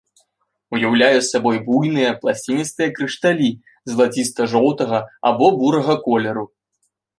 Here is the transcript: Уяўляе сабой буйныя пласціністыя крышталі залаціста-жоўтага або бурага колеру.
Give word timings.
Уяўляе 0.77 1.19
сабой 1.31 1.57
буйныя 1.67 2.11
пласціністыя 2.23 2.89
крышталі 2.97 3.49
залаціста-жоўтага 3.93 4.99
або 5.33 5.45
бурага 5.63 6.01
колеру. 6.11 6.45